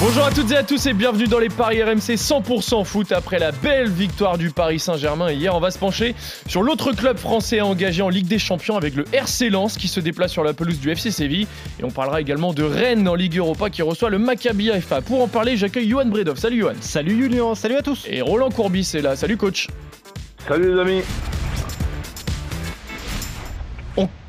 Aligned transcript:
Bonjour 0.00 0.24
à 0.24 0.30
toutes 0.32 0.50
et 0.50 0.56
à 0.56 0.64
tous 0.64 0.86
et 0.86 0.92
bienvenue 0.92 1.28
dans 1.28 1.38
les 1.38 1.48
Paris 1.48 1.80
RMC 1.80 2.16
100% 2.16 2.84
foot 2.84 3.12
après 3.12 3.38
la 3.38 3.52
belle 3.52 3.88
victoire 3.88 4.36
du 4.36 4.50
Paris 4.50 4.80
Saint-Germain 4.80 5.30
hier. 5.30 5.54
On 5.54 5.60
va 5.60 5.70
se 5.70 5.78
pencher 5.78 6.16
sur 6.48 6.64
l'autre 6.64 6.92
club 6.92 7.16
français 7.16 7.60
engagé 7.60 8.02
en 8.02 8.08
Ligue 8.08 8.26
des 8.26 8.40
Champions 8.40 8.76
avec 8.76 8.96
le 8.96 9.04
RC 9.12 9.50
Lens 9.50 9.78
qui 9.78 9.86
se 9.86 10.00
déplace 10.00 10.32
sur 10.32 10.42
la 10.42 10.52
pelouse 10.52 10.80
du 10.80 10.90
FC 10.90 11.12
Séville. 11.12 11.46
Et 11.78 11.84
on 11.84 11.90
parlera 11.90 12.20
également 12.20 12.52
de 12.52 12.64
Rennes 12.64 13.06
en 13.08 13.14
Ligue 13.14 13.38
Europa 13.38 13.70
qui 13.70 13.82
reçoit 13.82 14.10
le 14.10 14.18
Maccabi 14.18 14.70
Haifa. 14.70 15.00
Pour 15.00 15.22
en 15.22 15.28
parler, 15.28 15.56
j'accueille 15.56 15.88
Johan 15.88 16.06
Bredov. 16.06 16.38
Salut 16.38 16.60
Johan. 16.60 16.74
Salut 16.80 17.16
Julien, 17.16 17.54
salut 17.54 17.76
à 17.76 17.82
tous. 17.82 18.04
Et 18.10 18.20
Roland 18.20 18.50
Courbis 18.50 18.90
est 18.94 19.02
là. 19.02 19.14
Salut 19.14 19.36
coach. 19.36 19.68
Salut 20.48 20.74
les 20.74 20.80
amis. 20.80 21.02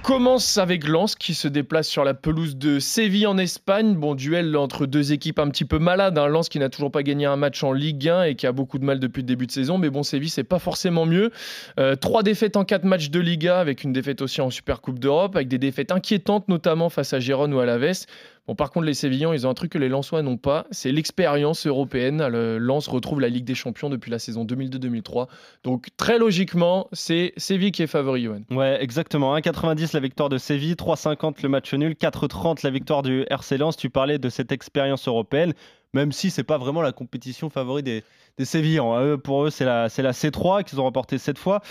Commence 0.05 0.59
avec 0.59 0.87
Lens 0.87 1.15
qui 1.15 1.33
se 1.33 1.47
déplace 1.47 1.87
sur 1.87 2.03
la 2.03 2.13
pelouse 2.13 2.57
de 2.57 2.77
Séville 2.77 3.25
en 3.25 3.39
Espagne. 3.39 3.95
Bon, 3.95 4.13
duel 4.13 4.55
entre 4.55 4.85
deux 4.85 5.13
équipes 5.13 5.39
un 5.39 5.49
petit 5.49 5.65
peu 5.65 5.79
malades. 5.79 6.19
Hein. 6.19 6.27
Lens 6.27 6.47
qui 6.47 6.59
n'a 6.59 6.69
toujours 6.69 6.91
pas 6.91 7.01
gagné 7.01 7.25
un 7.25 7.37
match 7.37 7.63
en 7.63 7.71
Ligue 7.71 8.07
1 8.07 8.23
et 8.25 8.35
qui 8.35 8.45
a 8.45 8.51
beaucoup 8.51 8.77
de 8.77 8.85
mal 8.85 8.99
depuis 8.99 9.21
le 9.21 9.25
début 9.25 9.47
de 9.47 9.51
saison. 9.51 9.79
Mais 9.79 9.89
bon, 9.89 10.03
Séville, 10.03 10.29
c'est 10.29 10.43
pas 10.43 10.59
forcément 10.59 11.07
mieux. 11.07 11.31
Euh, 11.79 11.95
trois 11.95 12.21
défaites 12.21 12.55
en 12.55 12.65
quatre 12.65 12.83
matchs 12.83 13.09
de 13.09 13.19
Liga 13.19 13.59
avec 13.59 13.83
une 13.83 13.93
défaite 13.93 14.21
aussi 14.21 14.41
en 14.41 14.51
Super 14.51 14.79
Coupe 14.79 14.99
d'Europe, 14.99 15.35
avec 15.35 15.47
des 15.47 15.57
défaites 15.57 15.91
inquiétantes 15.91 16.49
notamment 16.49 16.89
face 16.89 17.11
à 17.13 17.19
Gérone 17.19 17.55
ou 17.55 17.59
à 17.59 17.65
Laves. 17.65 18.05
Bon, 18.47 18.53
par 18.53 18.69
contre, 18.69 18.85
les 18.85 18.93
Sévillans, 18.93 19.33
ils 19.33 19.47
ont 19.47 19.49
un 19.49 19.55
truc 19.55 19.71
que 19.71 19.77
les 19.79 19.89
Lensois 19.89 20.21
n'ont 20.21 20.37
pas, 20.37 20.67
c'est 20.69 20.91
l'expérience 20.91 21.65
européenne. 21.65 22.27
Le 22.27 22.59
Lens 22.59 22.87
retrouve 22.87 23.19
la 23.19 23.29
Ligue 23.29 23.45
des 23.45 23.55
Champions 23.55 23.89
depuis 23.89 24.11
la 24.11 24.19
saison 24.19 24.45
2002-2003. 24.45 25.27
Donc, 25.63 25.87
très 25.97 26.19
logiquement, 26.19 26.87
c'est 26.91 27.33
Séville 27.37 27.71
qui 27.71 27.81
est 27.81 27.87
favori, 27.87 28.23
Johan. 28.23 28.41
Ouais, 28.51 28.77
exactement. 28.81 29.35
1,90 29.35 29.93
la 29.93 29.99
victoire 29.99 30.29
de 30.29 30.37
Séville, 30.37 30.73
3,50 30.73 31.41
le 31.41 31.49
match 31.49 31.73
nul, 31.73 31.93
4,30 31.93 32.59
la 32.63 32.69
victoire 32.69 33.01
du 33.01 33.25
RC 33.29 33.57
Lens. 33.57 33.77
Tu 33.77 33.89
parlais 33.89 34.19
de 34.19 34.29
cette 34.29 34.51
expérience 34.51 35.07
européenne 35.07 35.53
même 35.95 36.11
si 36.11 36.29
c'est 36.29 36.43
pas 36.43 36.57
vraiment 36.57 36.81
la 36.81 36.91
compétition 36.91 37.49
favorite 37.49 37.85
des, 37.85 38.03
Sévillans. 38.43 39.17
pour 39.17 39.45
eux, 39.45 39.49
c'est 39.49 39.63
la, 39.63 39.83
la 39.83 40.11
C3 40.11 40.65
qu'ils 40.65 40.81
ont 40.81 40.83
remporté 40.83 41.17
cette 41.17 41.37
fois. 41.37 41.61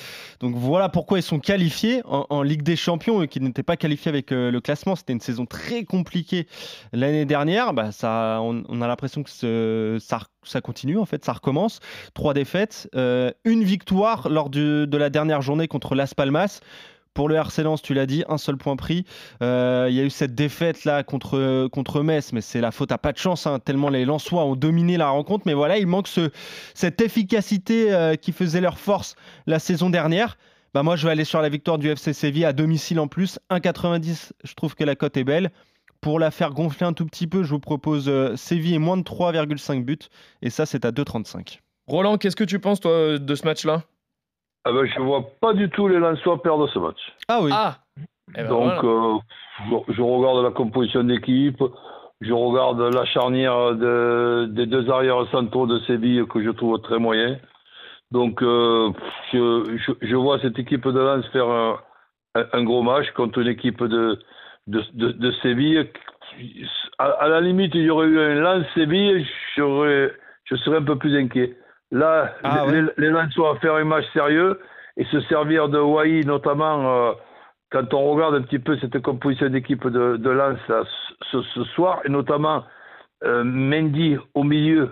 Donc 0.41 0.56
voilà 0.56 0.89
pourquoi 0.89 1.19
ils 1.19 1.22
sont 1.22 1.39
qualifiés 1.39 2.00
en, 2.06 2.42
Ligue 2.42 2.62
des 2.62 2.75
Champions 2.75 3.22
et 3.22 3.28
qu'ils 3.28 3.42
n'étaient 3.42 3.62
pas 3.62 3.77
qualifiés 3.77 4.08
avec 4.08 4.33
euh, 4.33 4.50
le 4.50 4.61
classement. 4.62 4.97
C'était 4.97 5.12
une 5.12 5.20
saison 5.20 5.45
très 5.45 5.84
compliquée 5.84 6.47
l'année 6.95 7.27
dernière. 7.27 7.75
Bah, 7.75 7.92
ça, 7.92 8.41
on, 8.41 8.80
a 8.80 8.89
l'impression 8.89 9.22
que 9.22 9.98
ça, 10.00 10.20
ça 10.42 10.61
continue, 10.62 10.97
en 10.97 11.05
fait, 11.05 11.22
ça 11.22 11.34
recommence. 11.34 11.80
Trois 12.14 12.33
défaites, 12.33 12.89
euh, 12.95 13.30
une 13.45 13.62
victoire 13.62 14.30
lors 14.30 14.48
de 14.48 14.97
la 14.97 15.11
dernière 15.11 15.42
journée 15.42 15.69
contre 15.69 15.95
Las 15.95 16.14
Palmas. 16.14 16.61
Pour 17.14 17.28
le 17.28 17.36
RC 17.36 17.62
Lens, 17.62 17.80
tu 17.80 17.94
l'as 17.94 18.06
dit, 18.06 18.24
un 18.28 18.38
seul 18.38 18.56
point 18.56 18.74
pris. 18.74 19.04
Euh, 19.40 19.86
il 19.88 19.94
y 19.94 20.00
a 20.00 20.02
eu 20.02 20.10
cette 20.10 20.34
défaite 20.34 20.84
là 20.84 21.04
contre, 21.04 21.68
contre 21.68 22.02
Metz, 22.02 22.32
mais 22.32 22.40
c'est 22.40 22.60
la 22.60 22.72
faute 22.72 22.90
à 22.90 22.98
pas 22.98 23.12
de 23.12 23.18
chance, 23.18 23.46
hein, 23.46 23.60
tellement 23.60 23.88
les 23.88 24.04
Lensois 24.04 24.44
ont 24.44 24.56
dominé 24.56 24.96
la 24.96 25.08
rencontre. 25.08 25.44
Mais 25.46 25.54
voilà, 25.54 25.78
il 25.78 25.86
manque 25.86 26.08
ce, 26.08 26.30
cette 26.74 27.00
efficacité 27.00 27.92
euh, 27.92 28.16
qui 28.16 28.32
faisait 28.32 28.60
leur 28.60 28.78
force 28.78 29.14
la 29.46 29.60
saison 29.60 29.90
dernière. 29.90 30.36
Bah 30.74 30.82
moi, 30.82 30.96
je 30.96 31.06
vais 31.06 31.12
aller 31.12 31.24
sur 31.24 31.40
la 31.40 31.48
victoire 31.48 31.78
du 31.78 31.88
FC 31.88 32.12
Séville 32.12 32.44
à 32.44 32.52
domicile 32.52 32.98
en 32.98 33.06
plus. 33.06 33.38
1,90, 33.48 34.32
je 34.42 34.54
trouve 34.54 34.74
que 34.74 34.82
la 34.82 34.96
cote 34.96 35.16
est 35.16 35.22
belle. 35.22 35.52
Pour 36.00 36.18
la 36.18 36.32
faire 36.32 36.50
gonfler 36.50 36.84
un 36.84 36.92
tout 36.92 37.06
petit 37.06 37.28
peu, 37.28 37.44
je 37.44 37.50
vous 37.50 37.60
propose 37.60 38.08
euh, 38.08 38.34
Séville 38.34 38.74
et 38.74 38.78
moins 38.78 38.96
de 38.96 39.04
3,5 39.04 39.84
buts. 39.84 39.98
Et 40.42 40.50
ça, 40.50 40.66
c'est 40.66 40.84
à 40.84 40.90
2,35. 40.90 41.60
Roland, 41.86 42.18
qu'est-ce 42.18 42.34
que 42.34 42.42
tu 42.42 42.58
penses, 42.58 42.80
toi, 42.80 43.18
de 43.20 43.34
ce 43.36 43.44
match-là? 43.44 43.84
Ah 44.64 44.72
ben, 44.72 44.86
je 44.86 45.00
vois 45.00 45.24
pas 45.40 45.52
du 45.52 45.68
tout 45.68 45.89
les 45.89 45.98
Lensois 45.98 46.42
perdre 46.42 46.66
ce 46.68 46.78
match. 46.78 47.12
Ah 47.28 47.40
oui. 47.42 47.50
Ah. 47.52 47.77
Eh 48.36 48.42
ben, 48.42 48.48
Donc, 48.48 48.84
euh, 48.84 49.18
je, 49.89 50.00
regarde 50.00 50.42
la 50.42 50.50
composition 50.50 51.05
d'équipe, 51.05 51.62
je 52.20 52.33
regarde 52.33 52.80
la 52.80 53.05
charnière 53.05 53.74
de, 53.74 54.46
des 54.50 54.66
deux 54.66 54.89
arrières 54.90 55.27
centraux 55.30 55.66
de 55.66 55.78
Séville 55.80 56.24
que 56.28 56.42
je 56.42 56.50
trouve 56.50 56.80
très 56.80 56.98
moyen. 56.98 57.36
Donc, 58.11 58.42
euh, 58.42 58.90
je, 59.33 59.96
je, 60.00 60.16
vois 60.16 60.39
cette 60.40 60.58
équipe 60.58 60.89
de 60.89 60.98
Lens 60.98 61.27
faire 61.33 61.48
un, 61.48 61.78
un, 62.34 62.62
gros 62.64 62.83
match 62.83 63.10
contre 63.12 63.40
une 63.40 63.48
équipe 63.48 63.83
de, 63.83 64.18
de, 64.66 64.83
de, 64.94 65.33
Séville. 65.42 65.90
À, 66.98 67.28
la 67.28 67.40
limite, 67.40 67.74
il 67.74 67.83
y 67.83 67.90
aurait 67.90 68.06
eu 68.06 68.18
un 68.18 68.34
Lens-Séville, 68.34 69.27
je 69.56 70.56
serais 70.56 70.77
un 70.78 70.83
peu 70.83 70.96
plus 70.96 71.16
inquiet. 71.16 71.56
Là, 71.94 72.34
ah 72.42 72.64
les, 72.72 72.82
les 72.98 73.08
Lensois 73.08 73.56
faire 73.60 73.77
un 73.77 73.84
match 73.84 74.05
sérieux 74.12 74.58
et 74.96 75.05
se 75.05 75.20
servir 75.22 75.68
de 75.68 75.78
Wai, 75.78 76.22
notamment 76.24 77.08
euh, 77.08 77.12
quand 77.70 77.94
on 77.94 78.12
regarde 78.12 78.34
un 78.34 78.42
petit 78.42 78.58
peu 78.58 78.77
cette 78.78 79.00
composition 79.00 79.48
d'équipe 79.48 79.86
de, 79.86 80.16
de 80.16 80.30
Lens 80.30 80.58
ce, 81.30 81.64
soir, 81.77 82.00
et 82.04 82.08
notamment 82.08 82.64
euh, 83.22 83.44
Mendy 83.44 84.16
au 84.34 84.42
milieu, 84.42 84.90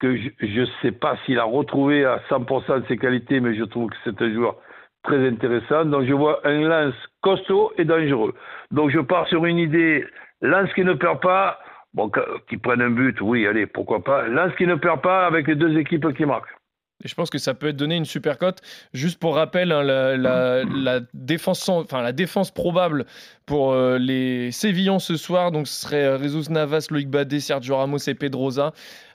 que 0.00 0.16
je 0.16 0.60
ne 0.60 0.66
sais 0.82 0.90
pas 0.90 1.16
s'il 1.24 1.38
a 1.38 1.44
retrouvé 1.44 2.04
à 2.04 2.20
100% 2.28 2.80
de 2.80 2.86
ses 2.88 2.96
qualités, 2.96 3.38
mais 3.38 3.54
je 3.54 3.62
trouve 3.62 3.90
que 3.90 3.96
c'est 4.02 4.20
un 4.20 4.34
joueur 4.34 4.56
très 5.04 5.28
intéressant. 5.28 5.84
Donc 5.84 6.04
je 6.04 6.14
vois 6.14 6.40
un 6.44 6.62
Lens 6.62 6.94
costaud 7.22 7.70
et 7.78 7.84
dangereux. 7.84 8.34
Donc 8.72 8.90
je 8.90 8.98
pars 8.98 9.28
sur 9.28 9.44
une 9.44 9.58
idée, 9.58 10.04
Lens 10.42 10.72
qui 10.74 10.84
ne 10.84 10.94
perd 10.94 11.20
pas, 11.20 11.60
Bon, 11.94 12.10
qu'ils 12.48 12.60
prennent 12.60 12.82
un 12.82 12.90
but, 12.90 13.20
oui, 13.20 13.46
allez, 13.46 13.66
pourquoi 13.66 14.04
pas. 14.04 14.28
Là, 14.28 14.50
ce 14.50 14.56
qui 14.56 14.66
ne 14.66 14.76
perd 14.76 15.00
pas 15.02 15.26
avec 15.26 15.48
les 15.48 15.56
deux 15.56 15.76
équipes 15.76 16.14
qui 16.14 16.24
marquent. 16.24 16.54
Et 17.02 17.08
je 17.08 17.14
pense 17.14 17.30
que 17.30 17.38
ça 17.38 17.54
peut 17.54 17.68
être 17.68 17.76
donné 17.76 17.96
une 17.96 18.04
super 18.04 18.38
cote. 18.38 18.60
Juste 18.92 19.18
pour 19.18 19.34
rappel, 19.34 19.72
hein, 19.72 19.82
la, 19.82 21.00
défense, 21.14 21.68
enfin, 21.68 22.02
la 22.02 22.12
défense 22.12 22.50
probable 22.50 23.06
pour 23.46 23.72
euh, 23.72 23.98
les 23.98 24.50
Sévillans 24.50 24.98
ce 24.98 25.16
soir, 25.16 25.50
donc 25.50 25.66
ce 25.66 25.80
serait 25.80 26.18
Jesus 26.18 26.52
Navas, 26.52 26.88
Loïc 26.90 27.08
Badé, 27.08 27.40
Sergio 27.40 27.76
Ramos 27.76 27.98
et 28.06 28.14
Pedroza. 28.14 28.72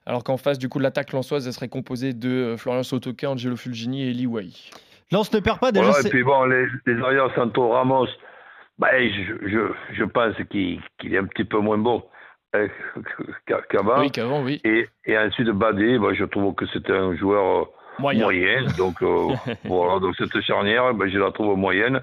Alors 0.08 0.24
qu'en 0.24 0.38
face, 0.38 0.60
du 0.60 0.68
coup, 0.68 0.80
l'attaque 0.80 1.14
lançoise, 1.14 1.48
elle 1.48 1.54
serait 1.54 1.70
composée 1.70 2.14
de 2.14 2.30
euh, 2.30 2.58
Florian 2.58 2.84
Sotoka, 2.84 3.30
Angelo 3.30 3.56
Fulgini 3.56 4.04
et 4.04 4.10
Eli 4.10 4.26
Wai. 4.26 4.50
Lance 5.12 5.32
ne 5.32 5.40
perd 5.40 5.60
pas 5.60 5.72
déjà. 5.72 5.92
et 6.04 6.10
puis 6.10 6.24
bon, 6.24 6.46
les, 6.46 6.66
les 6.88 7.02
arrières 7.02 7.30
Santo 7.36 7.70
Ramos, 7.70 8.08
bah, 8.80 8.90
je, 9.00 9.48
je, 9.48 9.60
je 9.94 10.04
pense 10.04 10.36
qu'il 10.50 10.82
est 11.04 11.18
un 11.18 11.26
petit 11.26 11.44
peu 11.44 11.60
moins 11.60 11.78
bon. 11.78 12.04
Euh, 12.56 12.68
qu'avant. 13.70 14.00
Oui, 14.00 14.12
qu'avant, 14.12 14.44
oui. 14.44 14.62
Et, 14.64 14.88
et 15.06 15.18
ensuite, 15.18 15.50
Badé, 15.50 15.98
bah, 16.00 16.14
je 16.14 16.26
trouve 16.26 16.54
que 16.56 16.66
c'était 16.68 16.94
un 16.94 17.16
joueur 17.16 17.64
euh, 17.64 17.66
moyen. 18.00 18.66
donc, 18.78 19.02
euh, 19.02 19.34
voilà, 19.66 20.00
donc 20.00 20.16
cette 20.18 20.40
charnière, 20.42 20.94
bah, 20.94 21.06
je 21.08 21.18
la 21.18 21.32
trouve 21.32 21.58
moyenne. 21.58 22.02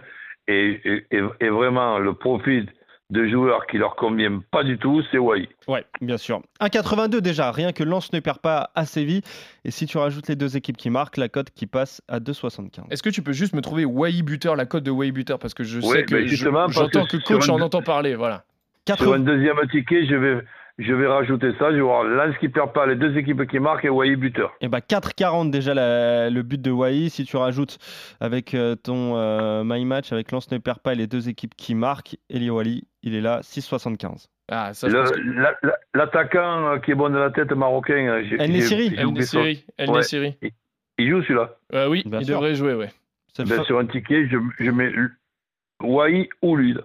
Et, 0.49 1.05
et, 1.11 1.23
et, 1.41 1.49
vraiment, 1.49 1.99
le 1.99 2.15
profil 2.15 2.67
de 3.11 3.29
joueurs 3.29 3.67
qui 3.67 3.77
leur 3.77 3.95
convient 3.95 4.41
pas 4.51 4.65
du 4.65 4.79
tout, 4.79 5.03
c'est 5.11 5.19
Wai. 5.19 5.49
Ouais, 5.69 5.85
bien 6.01 6.17
sûr. 6.17 6.43
1,82 6.61 7.21
déjà, 7.21 7.53
rien 7.53 7.73
que 7.73 7.85
Lens 7.85 8.13
ne 8.13 8.21
perd 8.21 8.39
pas 8.39 8.71
à 8.75 8.87
Séville. 8.87 9.21
Et 9.65 9.71
si 9.71 9.87
tu 9.87 9.99
rajoutes 9.99 10.29
les 10.29 10.35
deux 10.35 10.57
équipes 10.57 10.79
qui 10.79 10.89
marquent, 10.89 11.19
la 11.19 11.29
cote 11.29 11.51
qui 11.51 11.67
passe 11.67 12.01
à 12.09 12.21
2,75. 12.21 12.91
Est-ce 12.91 13.03
que 13.03 13.11
tu 13.11 13.23
peux 13.23 13.33
juste 13.33 13.55
me 13.55 13.61
trouver 13.61 13.85
Wai 13.85 14.23
buteur, 14.23 14.57
la 14.57 14.65
cote 14.65 14.83
de 14.83 14.91
Wai 14.91 15.13
buteur? 15.13 15.39
Parce 15.39 15.53
que 15.55 15.63
je 15.63 15.81
sais 15.81 16.05
que 16.05 16.27
j'entends 16.27 17.05
que, 17.07 17.19
coach 17.19 17.49
en 17.49 17.61
entend 17.61 17.83
parler, 17.83 18.15
voilà. 18.15 18.45
Sur 18.89 19.15
un 19.15 19.21
deuxième 19.21 19.57
ticket, 19.71 20.07
je 20.07 20.17
vais, 20.17 20.43
je 20.79 20.93
vais 20.93 21.07
rajouter 21.07 21.53
ça. 21.59 21.71
Je 21.71 21.77
vais 21.77 21.83
voir 21.83 22.03
Lens 22.05 22.37
qui 22.39 22.49
perd 22.49 22.73
pas, 22.73 22.87
les 22.87 22.97
deux 22.97 23.17
équipes 23.17 23.47
qui 23.47 23.61
marquent 23.61 23.85
et 23.85 23.91
Wai 23.91 24.17
buteur. 24.17 24.53
Et 24.61 24.69
bah 24.69 24.81
4,40 24.81 25.51
déjà 25.51 25.75
le 25.75 26.43
but 26.43 26.61
de 26.61 26.71
Wai. 26.71 27.09
Si 27.09 27.25
tu 27.25 27.37
rajoutes 27.37 27.79
avec 28.21 28.55
euh, 28.55 28.75
ton 28.75 29.17
euh, 29.17 29.63
My 29.65 29.85
Match, 29.85 30.13
avec 30.13 30.33
Lens 30.33 30.51
ne 30.51 30.59
perd 30.59 30.81
pas 30.81 30.95
et 30.95 30.97
les 30.97 31.07
deux 31.07 31.29
équipes 31.29 31.55
qui 31.55 31.75
marquent, 31.75 32.17
Eli 32.29 32.51
Wali, 32.51 32.85
il 33.03 33.15
est 33.15 33.21
là, 33.21 33.41
6,75. 33.43 34.27
Ah, 34.51 34.73
L'attaquant 35.95 36.73
euh, 36.73 36.79
qui 36.79 36.91
est 36.91 36.95
bon 36.95 37.09
de 37.09 37.19
la 37.19 37.31
tête 37.31 37.53
marocain. 37.53 38.21
El 38.39 38.51
Nessiri. 38.51 38.95
El 38.97 39.13
Nessiri. 39.13 40.37
Il 40.99 41.09
joue 41.09 41.23
celui-là 41.23 41.57
Oui, 41.89 42.03
il 42.05 42.27
devrait 42.27 42.55
jouer, 42.55 42.75
ouais. 42.75 42.91
Ben, 43.39 43.65
sur 43.65 43.79
un 43.79 43.87
ticket, 43.87 44.29
je, 44.29 44.37
je 44.59 44.71
mets 44.71 44.93
Wai 45.83 46.29
ou 46.43 46.57
lui. 46.57 46.77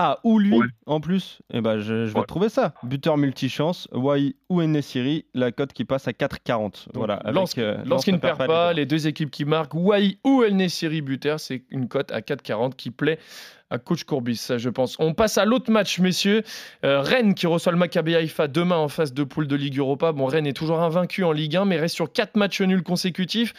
Ah, 0.00 0.20
ou 0.22 0.38
lui, 0.38 0.60
en 0.86 1.00
plus, 1.00 1.40
eh 1.52 1.60
ben, 1.60 1.80
je, 1.80 1.92
vais 1.92 2.22
trouver 2.28 2.48
ça. 2.48 2.72
Buteur 2.84 3.16
multichance, 3.16 3.88
Wai 3.92 4.36
ou 4.48 4.62
Nessiri, 4.62 5.24
la 5.34 5.50
cote 5.50 5.72
qui 5.72 5.84
passe 5.84 6.06
à 6.06 6.12
4,40. 6.12 6.86
Voilà, 6.94 7.20
euh, 7.26 7.32
Lorsqu'il 7.32 8.14
ne 8.14 8.18
perd 8.18 8.46
pas, 8.46 8.72
les 8.72 8.86
deux 8.86 9.08
équipes 9.08 9.32
qui 9.32 9.44
marquent, 9.44 9.74
Wai 9.74 10.18
ou 10.22 10.44
El 10.44 10.54
Nessiri 10.54 11.02
buteur, 11.02 11.40
c'est 11.40 11.64
une 11.70 11.88
cote 11.88 12.12
à 12.12 12.20
4,40 12.20 12.76
qui 12.76 12.92
plaît 12.92 13.18
à 13.70 13.78
coach 13.78 14.04
Courbis, 14.04 14.36
ça 14.36 14.56
je 14.56 14.70
pense. 14.70 14.94
On 15.00 15.14
passe 15.14 15.36
à 15.36 15.44
l'autre 15.44 15.70
match, 15.72 15.98
messieurs. 15.98 16.44
Euh, 16.84 17.00
Rennes 17.00 17.34
qui 17.34 17.48
reçoit 17.48 17.72
le 17.72 17.78
Maccabi 17.78 18.14
Haïfa 18.14 18.46
demain 18.46 18.76
en 18.76 18.88
phase 18.88 19.12
de 19.12 19.24
poule 19.24 19.48
de 19.48 19.56
Ligue 19.56 19.78
Europa. 19.78 20.12
Bon, 20.12 20.26
Rennes 20.26 20.46
est 20.46 20.56
toujours 20.56 20.80
invaincu 20.80 21.24
en 21.24 21.32
Ligue 21.32 21.56
1, 21.56 21.64
mais 21.64 21.76
reste 21.76 21.96
sur 21.96 22.10
4 22.12 22.36
matchs 22.36 22.60
nuls 22.62 22.84
consécutifs. 22.84 23.52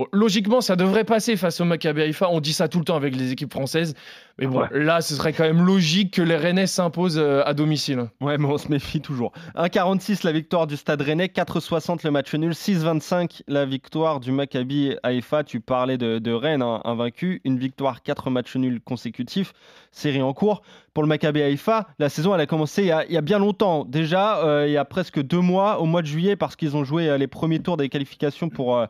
Bon, 0.00 0.06
logiquement, 0.12 0.62
ça 0.62 0.76
devrait 0.76 1.04
passer 1.04 1.36
face 1.36 1.60
au 1.60 1.66
Maccabi 1.66 2.00
Haïfa. 2.00 2.26
On 2.30 2.40
dit 2.40 2.54
ça 2.54 2.68
tout 2.68 2.78
le 2.78 2.86
temps 2.86 2.96
avec 2.96 3.14
les 3.14 3.32
équipes 3.32 3.52
françaises. 3.52 3.94
Mais 4.38 4.46
bon, 4.46 4.60
Ouais. 4.60 4.68
là, 4.72 5.02
ce 5.02 5.14
serait 5.14 5.34
quand 5.34 5.44
même 5.44 5.62
logique 5.62 6.14
que 6.14 6.22
les 6.22 6.36
Rennais 6.36 6.66
s'imposent 6.66 7.18
euh, 7.18 7.42
à 7.44 7.52
domicile. 7.52 8.06
Ouais, 8.22 8.38
mais 8.38 8.46
on 8.46 8.56
se 8.56 8.68
méfie 8.68 9.02
toujours. 9.02 9.32
1,46 9.56 10.24
la 10.24 10.32
victoire 10.32 10.66
du 10.66 10.78
Stade 10.78 11.02
Rennais, 11.02 11.26
4,60 11.26 12.00
le 12.04 12.10
match 12.12 12.32
nul, 12.34 12.52
6,25 12.52 13.42
la 13.46 13.66
victoire 13.66 14.20
du 14.20 14.32
Maccabi 14.32 14.94
Haïfa. 15.02 15.44
Tu 15.44 15.60
parlais 15.60 15.98
de, 15.98 16.18
de 16.18 16.32
Rennes, 16.32 16.62
hein, 16.62 16.80
invaincu, 16.84 17.42
une 17.44 17.58
victoire, 17.58 18.02
4 18.02 18.30
matchs 18.30 18.56
nuls 18.56 18.80
consécutifs, 18.80 19.52
série 19.92 20.22
en 20.22 20.32
cours. 20.32 20.62
Pour 20.92 21.04
le 21.04 21.08
Maccabi 21.08 21.40
Haïfa, 21.40 21.86
la 21.98 22.08
saison 22.08 22.34
elle 22.34 22.40
a 22.40 22.46
commencé 22.46 22.82
il 22.82 22.88
y 22.88 23.16
a, 23.16 23.20
bien 23.20 23.38
longtemps. 23.38 23.84
Déjà, 23.84 24.44
euh, 24.44 24.66
il 24.66 24.72
y 24.72 24.76
a 24.76 24.84
presque 24.84 25.22
deux 25.22 25.40
mois, 25.40 25.80
au 25.80 25.86
mois 25.86 26.02
de 26.02 26.06
juillet, 26.06 26.34
parce 26.34 26.56
qu'ils 26.56 26.76
ont 26.76 26.82
joué 26.82 27.08
euh, 27.08 27.16
les 27.16 27.28
premiers 27.28 27.60
tours 27.60 27.76
des 27.76 27.88
qualifications 27.88 28.48
pour, 28.48 28.76
euh, 28.76 28.86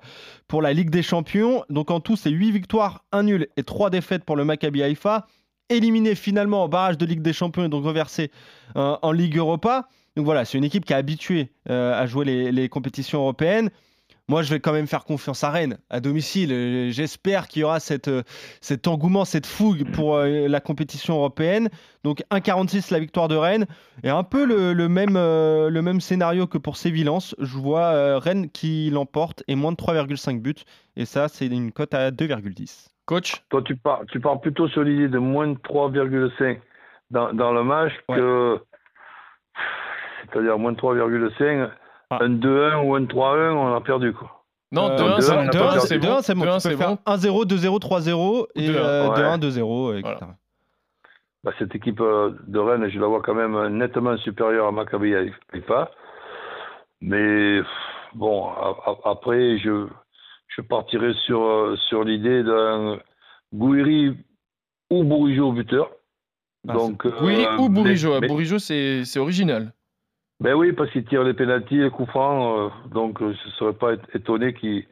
pour 0.49 0.63
la 0.63 0.73
Ligue 0.73 0.91
des 0.91 1.03
Champions. 1.03 1.63
Donc 1.69 1.91
en 1.91 2.01
tout, 2.01 2.17
c'est 2.17 2.31
8 2.31 2.53
victoires, 2.53 3.05
1 3.13 3.25
nul 3.25 3.49
et 3.57 3.63
3 3.65 3.91
défaites 3.91 4.25
pour 4.25 4.37
le 4.37 4.45
Maccabi 4.45 4.83
Haïfa. 4.83 5.27
Éliminé 5.69 6.15
finalement 6.15 6.65
en 6.65 6.69
barrage 6.69 6.97
de 6.99 7.05
Ligue 7.05 7.23
des 7.23 7.33
Champions 7.33 7.65
et 7.65 7.69
donc 7.69 7.85
reversé 7.85 8.33
en 8.75 9.13
Ligue 9.13 9.37
Europa. 9.37 9.87
Donc 10.17 10.25
voilà, 10.25 10.45
c'est 10.45 10.59
une 10.59 10.65
équipe 10.65 10.85
qui 10.85 10.93
est 10.93 10.97
habituée 10.97 11.53
à 11.69 12.05
jouer 12.07 12.51
les 12.51 12.69
compétitions 12.69 13.21
européennes. 13.21 13.71
Moi, 14.31 14.43
je 14.43 14.51
vais 14.55 14.61
quand 14.61 14.73
même 14.73 14.87
faire 14.87 15.03
confiance 15.03 15.43
à 15.43 15.51
Rennes, 15.51 15.79
à 15.91 15.99
domicile. 15.99 16.93
J'espère 16.93 17.49
qu'il 17.49 17.63
y 17.63 17.65
aura 17.65 17.81
cette, 17.81 18.07
euh, 18.07 18.23
cet 18.61 18.87
engouement, 18.87 19.25
cette 19.25 19.45
fougue 19.45 19.91
pour 19.91 20.15
euh, 20.15 20.47
la 20.47 20.61
compétition 20.61 21.17
européenne. 21.17 21.69
Donc 22.05 22.23
1,46 22.31 22.93
la 22.93 23.01
victoire 23.01 23.27
de 23.27 23.35
Rennes. 23.35 23.67
Et 24.05 24.09
un 24.09 24.23
peu 24.23 24.45
le, 24.47 24.73
le 24.73 24.89
même, 24.89 25.17
euh, 25.17 25.69
le 25.69 25.83
même 25.83 26.01
scénario 26.01 26.47
que 26.47 26.59
pour 26.59 26.77
Sévillance. 26.77 27.35
Je 27.41 27.59
vois 27.59 27.87
euh, 27.87 28.19
Rennes 28.19 28.49
qui 28.53 28.89
l'emporte 28.91 29.43
et 29.49 29.57
moins 29.57 29.73
de 29.73 29.77
3,5 29.77 30.41
buts. 30.41 30.55
Et 30.95 31.07
ça, 31.07 31.27
c'est 31.27 31.49
une 31.49 31.73
cote 31.73 31.93
à 31.93 32.13
2,10. 32.13 32.87
Coach? 33.07 33.43
Toi, 33.49 33.63
tu 33.63 33.75
pars, 33.75 34.03
tu 34.13 34.21
pars 34.21 34.41
plutôt 34.41 34.69
sur 34.69 34.85
l'idée 34.85 35.09
de 35.09 35.19
moins 35.19 35.49
de 35.49 35.55
3,5 35.59 36.61
dans, 37.11 37.33
dans 37.33 37.51
le 37.53 37.65
match 37.65 37.95
Ouais. 38.09 38.17
que. 38.17 38.61
C'est-à-dire 40.33 40.57
moins 40.57 40.71
de 40.71 40.77
3,5. 40.79 41.69
Ah. 42.11 42.19
Un 42.23 42.31
2-1 42.31 42.85
ou 42.85 42.95
un 42.97 43.05
3-1, 43.05 43.53
on 43.53 43.75
a 43.75 43.81
perdu, 43.81 44.13
quoi. 44.13 44.43
Non, 44.73 44.91
Euh, 44.91 44.97
2-1, 44.97 45.17
deux, 45.17 45.21
c'est 45.23 45.33
un, 45.33 45.37
bon. 45.37 45.51
deux, 45.51 45.59
2-1, 45.59 45.77
un, 45.77 45.81
c'est 45.81 45.99
bon. 45.99 46.07
2-1, 46.07 46.23
c'est 46.23 46.35
bon. 46.35 46.45
2-1, 46.45 46.47
Tu 46.47 46.53
peux 46.53 46.59
c'est 46.71 46.77
faire 46.77 46.89
bon. 46.89 46.99
1-0, 47.07 47.45
2-0, 47.45 47.79
3-0 47.79 48.47
et 48.57 48.69
2-1. 48.69 48.75
euh, 48.77 49.09
Ouais. 49.11 49.17
2-1, 49.17 49.39
2-0, 49.39 49.93
etc. 49.99 50.15
Voilà. 50.21 50.35
Bah, 51.43 51.53
cette 51.59 51.75
équipe 51.75 52.01
euh, 52.01 52.33
de 52.47 52.59
Rennes, 52.59 52.89
je 52.91 52.99
la 53.01 53.07
vois 53.07 53.23
quand 53.23 53.35
même 53.35 53.77
nettement 53.79 54.17
supérieure 54.19 54.67
à 54.67 54.73
Maccabi 54.73 55.15
Haïfa. 55.15 55.91
Mais 57.01 57.61
bon, 58.15 58.49
a- 58.49 58.77
a- 58.87 59.11
après, 59.11 59.59
je, 59.59 59.87
je 60.49 60.61
partirai 60.63 61.15
sur, 61.27 61.43
euh, 61.43 61.77
sur 61.89 62.05
l'idée 62.05 62.43
d'un 62.43 62.99
Gouiri 63.55 64.17
ou 64.91 65.03
Bourigeau 65.05 65.49
au 65.49 65.53
buteur. 65.53 65.91
Ah, 66.69 66.75
Donc, 66.75 67.07
euh, 67.07 67.13
Oui, 67.23 67.47
ou 67.59 67.69
Bourigeau. 67.71 68.15
mais- 68.15 68.21
mais- 68.21 68.29
Bourigeau, 68.29 68.59
c'est 68.59 69.05
c'est 69.07 69.19
original. 69.19 69.73
Ben 70.41 70.55
oui, 70.55 70.73
parce 70.73 70.91
qu'il 70.91 71.05
tire 71.05 71.23
les 71.23 71.35
pénaltys, 71.35 71.77
les 71.79 71.91
coups 71.91 72.09
francs, 72.11 72.59
euh, 72.59 72.89
donc 72.95 73.21
euh, 73.21 73.35
je 73.35 73.47
ne 73.49 73.53
serais 73.53 73.73
pas 73.75 73.93
étonné 74.15 74.55
qu'il 74.55 74.87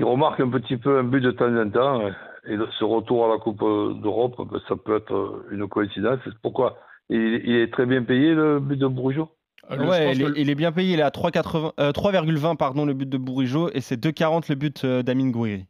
remarque 0.00 0.40
un 0.40 0.48
petit 0.48 0.76
peu 0.78 0.98
un 0.98 1.04
but 1.04 1.20
de 1.20 1.30
temps 1.30 1.54
en 1.54 1.68
temps. 1.68 2.00
euh, 2.00 2.10
Et 2.46 2.56
ce 2.78 2.84
retour 2.84 3.26
à 3.26 3.28
la 3.28 3.38
Coupe 3.38 3.58
d'Europe, 3.60 4.34
ben, 4.50 4.60
ça 4.68 4.74
peut 4.76 4.96
être 4.96 5.44
une 5.50 5.68
coïncidence. 5.68 6.18
C'est 6.24 6.32
Pourquoi 6.42 6.78
il, 7.10 7.42
il 7.44 7.56
est 7.56 7.72
très 7.72 7.84
bien 7.86 8.02
payé, 8.02 8.32
le 8.34 8.60
but 8.60 8.78
de 8.78 8.86
Bourigeau? 8.86 9.28
Euh, 9.70 9.76
le- 9.76 9.88
Ouais, 9.88 10.12
il 10.12 10.24
que 10.24 10.30
est, 10.30 10.40
il 10.40 10.50
est 10.50 10.54
bien 10.54 10.72
payé. 10.72 10.94
Il 10.94 11.00
est 11.00 11.04
à 11.04 11.10
3,80 11.10 11.72
euh, 11.78 11.92
3,20 11.92 12.56
pardon 12.56 12.86
le 12.86 12.94
but 12.94 13.08
de 13.08 13.18
Bourigeau 13.18 13.68
et 13.74 13.80
c'est 13.82 13.96
2,40 14.02 14.46
le 14.48 14.54
but 14.56 14.84
euh, 14.84 15.02
d'Amine 15.02 15.30
Gouiri. 15.32 15.66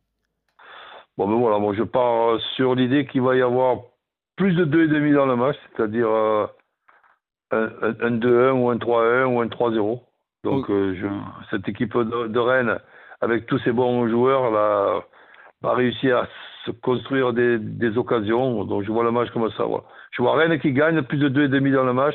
Bon, 1.19 1.29
ben 1.29 1.35
voilà, 1.35 1.59
moi 1.59 1.75
je 1.77 1.83
pars 1.83 2.41
sur 2.57 2.75
l'idée 2.75 3.07
qu'il 3.07 3.21
va 3.21 3.37
y 3.37 3.43
avoir 3.43 3.79
plus 4.37 4.55
de 4.55 4.65
2,5 4.65 5.13
dans 5.15 5.27
le 5.27 5.37
match, 5.37 5.57
c'est-à-dire 5.77 6.09
euh, 6.09 6.47
un, 7.53 7.71
un- 7.83 7.97
un 8.01 8.11
2-1 8.19 8.51
ou 8.53 8.71
un 8.71 8.77
3-1 8.77 9.25
ou 9.27 9.41
un 9.41 9.47
3-0. 9.47 10.01
Donc 10.45 10.69
euh, 10.71 10.95
je, 11.01 11.07
cette 11.51 11.69
équipe 11.69 11.97
de, 11.97 12.27
de 12.27 12.39
Rennes, 12.39 12.79
avec 13.21 13.47
tous 13.47 13.59
ces 13.61 13.71
bons 13.73 14.09
joueurs, 14.09 14.51
là, 14.51 15.03
va 15.63 15.75
réussir 15.75 16.19
à 16.19 16.27
se 16.67 16.71
construire 16.73 17.33
des, 17.33 17.59
des 17.59 17.97
occasions. 17.97 18.65
Donc 18.65 18.83
je 18.85 18.91
vois 18.91 19.05
le 19.05 19.13
match 19.13 19.31
comme 19.31 19.49
ça. 19.57 19.65
Voilà. 19.65 19.85
Je 20.11 20.23
vois 20.23 20.35
Rennes 20.37 20.59
qui 20.61 20.73
gagne, 20.73 21.03
plus 21.03 21.19
de 21.19 21.29
2,5 21.29 21.73
dans 21.73 21.85
le 21.85 21.93
match, 21.93 22.15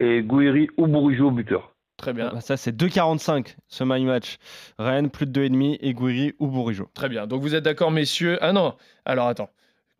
et 0.00 0.22
Gouiri 0.22 0.68
ou 0.76 0.86
Bourigeau 0.86 1.28
au 1.28 1.30
buteur. 1.30 1.70
Très 1.96 2.12
bien. 2.12 2.30
Bah, 2.32 2.40
ça 2.40 2.56
c'est 2.56 2.74
2,45 2.76 3.56
ce 3.68 3.84
my 3.84 4.04
match. 4.04 4.36
Rennes 4.78 5.10
plus 5.10 5.26
de 5.26 5.40
2,5 5.48 5.78
et 5.80 5.94
Gouiri 5.94 6.34
ou 6.40 6.48
Bourigeau. 6.48 6.88
Très 6.94 7.08
bien. 7.08 7.26
Donc 7.26 7.40
vous 7.42 7.54
êtes 7.54 7.64
d'accord, 7.64 7.90
messieurs? 7.90 8.38
Ah 8.42 8.52
non. 8.52 8.74
Alors 9.04 9.28
attends. 9.28 9.50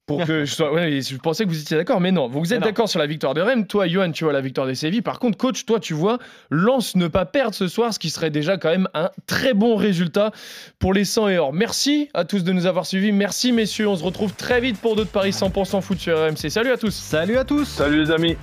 Pour 0.07 0.25
que 0.25 0.45
je 0.45 0.53
sois. 0.53 0.73
Ouais, 0.73 1.01
je 1.01 1.17
pensais 1.17 1.45
que 1.45 1.49
vous 1.49 1.61
étiez 1.61 1.77
d'accord, 1.77 2.01
mais 2.01 2.11
non. 2.11 2.29
Vous 2.29 2.53
êtes 2.53 2.63
d'accord 2.63 2.89
sur 2.89 2.99
la 2.99 3.07
victoire 3.07 3.35
de 3.35 3.41
Rennes. 3.41 3.67
Toi, 3.67 3.87
Johan, 3.87 4.11
tu 4.11 4.25
vois 4.25 4.33
la 4.33 4.41
victoire 4.41 4.67
des 4.67 4.75
Séville. 4.75 5.01
Par 5.01 5.21
contre, 5.21 5.39
coach, 5.39 5.65
toi, 5.65 5.79
tu 5.79 5.95
vois 5.95 6.19
Lens 6.51 6.97
ne 6.97 7.07
pas 7.07 7.25
perdre 7.25 7.55
ce 7.55 7.69
soir, 7.69 7.95
ce 7.95 8.01
qui 8.01 8.11
serait 8.11 8.31
déjà 8.31 8.57
quand 8.57 8.71
même 8.71 8.89
un 8.95 9.11
très 9.27 9.55
bon 9.55 9.77
résultat 9.77 10.33
pour 10.81 10.93
les 10.93 11.05
100 11.05 11.29
et 11.29 11.39
or. 11.39 11.53
Merci 11.53 12.09
à 12.15 12.25
tous 12.25 12.43
de 12.43 12.53
nous 12.53 12.67
avoir 12.67 12.85
suivis. 12.85 13.13
Merci, 13.13 13.53
messieurs. 13.53 13.89
On 13.89 13.97
se 13.97 14.03
retrouve 14.03 14.35
très 14.35 14.61
vite 14.61 14.81
pour 14.81 14.97
d'autres 14.97 15.13
paris 15.13 15.31
100% 15.31 15.81
foot 15.81 15.99
sur 15.99 16.19
RMC. 16.19 16.51
Salut 16.51 16.73
à 16.73 16.77
tous. 16.77 16.95
Salut 16.95 17.39
à 17.39 17.45
tous. 17.45 17.65
Salut 17.67 18.05
les 18.05 18.11
amis 18.11 18.37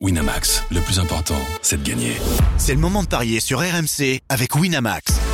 Winamax, 0.00 0.64
le 0.70 0.80
plus 0.80 0.98
important, 0.98 1.40
c'est 1.62 1.82
de 1.82 1.88
gagner. 1.88 2.12
C'est 2.58 2.74
le 2.74 2.80
moment 2.80 3.02
de 3.02 3.08
parier 3.08 3.40
sur 3.40 3.60
RMC 3.60 4.20
avec 4.28 4.54
Winamax. 4.54 5.33